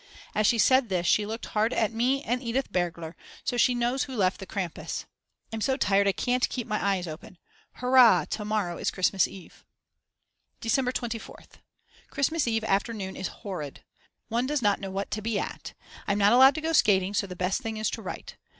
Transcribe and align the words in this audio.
As 0.33 0.47
she 0.47 0.57
said 0.57 0.89
this 0.89 1.05
she 1.05 1.27
looked 1.27 1.45
hard 1.45 1.73
at 1.73 1.93
me 1.93 2.23
and 2.23 2.41
Edith 2.41 2.71
Bergler, 2.71 3.13
so 3.43 3.55
she 3.55 3.75
knows 3.75 4.05
who 4.05 4.15
left 4.15 4.39
the 4.39 4.47
Krampus. 4.47 5.05
I'm 5.53 5.61
so 5.61 5.77
tired 5.77 6.07
I 6.07 6.11
can't 6.11 6.49
keep 6.49 6.65
my 6.65 6.83
eyes 6.83 7.07
open. 7.07 7.37
Hurrah, 7.73 8.25
to 8.31 8.43
morrow 8.43 8.79
is 8.79 8.89
Christmas 8.89 9.27
Eve!!! 9.27 9.63
December 10.59 10.91
24th. 10.91 11.59
Christmas 12.09 12.47
Eve 12.47 12.63
afternoon 12.63 13.15
is 13.15 13.27
horrid. 13.27 13.83
One 14.27 14.47
does 14.47 14.63
not 14.63 14.79
know 14.79 14.89
what 14.89 15.11
to 15.11 15.21
be 15.21 15.37
at. 15.37 15.73
I'm 16.07 16.17
not 16.17 16.33
allowed 16.33 16.55
to 16.55 16.61
go 16.61 16.73
skating 16.73 17.13
so 17.13 17.27
the 17.27 17.35
best 17.35 17.61
thing 17.61 17.77
is 17.77 17.91
to 17.91 18.01
write. 18.01 18.37